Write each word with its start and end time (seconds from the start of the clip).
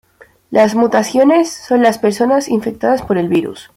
Las 0.49 0.73
mutaciones, 0.73 1.51
son 1.51 1.83
las 1.83 1.99
personas 1.99 2.47
infectadas 2.47 3.03
por 3.03 3.19
el 3.19 3.29
virus. 3.29 3.69